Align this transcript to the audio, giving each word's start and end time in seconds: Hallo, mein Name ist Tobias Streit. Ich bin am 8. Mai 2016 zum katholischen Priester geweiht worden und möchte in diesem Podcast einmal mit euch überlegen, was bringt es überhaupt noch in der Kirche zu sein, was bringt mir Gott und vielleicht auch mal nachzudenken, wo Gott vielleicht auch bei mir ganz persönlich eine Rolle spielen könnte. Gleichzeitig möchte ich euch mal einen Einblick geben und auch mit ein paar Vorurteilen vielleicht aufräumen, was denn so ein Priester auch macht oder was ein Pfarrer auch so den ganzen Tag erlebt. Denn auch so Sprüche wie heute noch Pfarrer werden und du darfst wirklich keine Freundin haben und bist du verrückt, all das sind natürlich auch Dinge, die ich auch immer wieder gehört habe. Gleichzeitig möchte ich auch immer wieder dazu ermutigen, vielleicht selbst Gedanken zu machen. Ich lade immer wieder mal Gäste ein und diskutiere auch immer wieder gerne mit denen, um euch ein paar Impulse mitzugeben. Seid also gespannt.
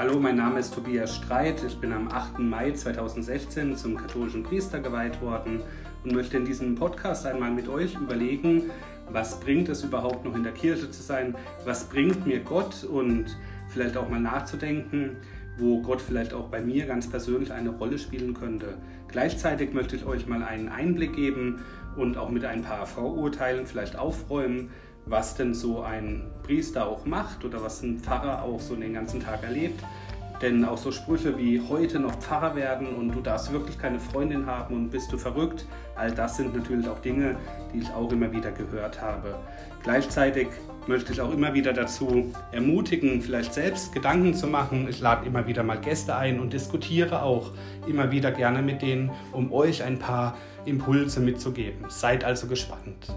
Hallo, 0.00 0.18
mein 0.18 0.36
Name 0.36 0.60
ist 0.60 0.72
Tobias 0.72 1.14
Streit. 1.14 1.62
Ich 1.62 1.76
bin 1.76 1.92
am 1.92 2.08
8. 2.08 2.38
Mai 2.38 2.72
2016 2.72 3.76
zum 3.76 3.98
katholischen 3.98 4.42
Priester 4.42 4.80
geweiht 4.80 5.20
worden 5.20 5.60
und 6.02 6.14
möchte 6.14 6.38
in 6.38 6.46
diesem 6.46 6.74
Podcast 6.74 7.26
einmal 7.26 7.50
mit 7.50 7.68
euch 7.68 7.96
überlegen, 7.96 8.70
was 9.10 9.38
bringt 9.40 9.68
es 9.68 9.84
überhaupt 9.84 10.24
noch 10.24 10.34
in 10.34 10.42
der 10.42 10.54
Kirche 10.54 10.90
zu 10.90 11.02
sein, 11.02 11.34
was 11.66 11.84
bringt 11.84 12.26
mir 12.26 12.40
Gott 12.40 12.82
und 12.82 13.36
vielleicht 13.68 13.98
auch 13.98 14.08
mal 14.08 14.20
nachzudenken, 14.20 15.18
wo 15.58 15.82
Gott 15.82 16.00
vielleicht 16.00 16.32
auch 16.32 16.48
bei 16.48 16.62
mir 16.62 16.86
ganz 16.86 17.06
persönlich 17.06 17.52
eine 17.52 17.68
Rolle 17.68 17.98
spielen 17.98 18.32
könnte. 18.32 18.78
Gleichzeitig 19.08 19.74
möchte 19.74 19.96
ich 19.96 20.06
euch 20.06 20.26
mal 20.26 20.42
einen 20.42 20.70
Einblick 20.70 21.14
geben 21.14 21.60
und 21.96 22.16
auch 22.16 22.28
mit 22.28 22.44
ein 22.44 22.62
paar 22.62 22.86
Vorurteilen 22.86 23.66
vielleicht 23.66 23.96
aufräumen, 23.96 24.70
was 25.06 25.34
denn 25.34 25.54
so 25.54 25.82
ein 25.82 26.30
Priester 26.42 26.86
auch 26.86 27.04
macht 27.06 27.44
oder 27.44 27.62
was 27.62 27.82
ein 27.82 27.98
Pfarrer 27.98 28.42
auch 28.42 28.60
so 28.60 28.76
den 28.76 28.94
ganzen 28.94 29.20
Tag 29.20 29.42
erlebt. 29.42 29.82
Denn 30.42 30.64
auch 30.64 30.78
so 30.78 30.90
Sprüche 30.90 31.36
wie 31.36 31.60
heute 31.60 31.98
noch 31.98 32.14
Pfarrer 32.18 32.56
werden 32.56 32.88
und 32.88 33.10
du 33.10 33.20
darfst 33.20 33.52
wirklich 33.52 33.78
keine 33.78 34.00
Freundin 34.00 34.46
haben 34.46 34.74
und 34.74 34.90
bist 34.90 35.12
du 35.12 35.18
verrückt, 35.18 35.66
all 35.96 36.10
das 36.10 36.38
sind 36.38 36.56
natürlich 36.56 36.88
auch 36.88 36.98
Dinge, 37.00 37.36
die 37.74 37.80
ich 37.80 37.90
auch 37.92 38.10
immer 38.10 38.32
wieder 38.32 38.50
gehört 38.50 39.02
habe. 39.02 39.34
Gleichzeitig 39.82 40.48
möchte 40.86 41.12
ich 41.12 41.20
auch 41.20 41.32
immer 41.32 41.52
wieder 41.52 41.72
dazu 41.72 42.32
ermutigen, 42.52 43.20
vielleicht 43.20 43.52
selbst 43.54 43.92
Gedanken 43.92 44.34
zu 44.34 44.46
machen. 44.46 44.86
Ich 44.88 45.00
lade 45.00 45.26
immer 45.26 45.46
wieder 45.46 45.62
mal 45.62 45.78
Gäste 45.78 46.16
ein 46.16 46.40
und 46.40 46.52
diskutiere 46.52 47.22
auch 47.22 47.52
immer 47.86 48.10
wieder 48.10 48.32
gerne 48.32 48.62
mit 48.62 48.80
denen, 48.82 49.10
um 49.32 49.52
euch 49.52 49.82
ein 49.82 49.98
paar 49.98 50.36
Impulse 50.64 51.20
mitzugeben. 51.20 51.84
Seid 51.88 52.24
also 52.24 52.46
gespannt. 52.46 53.14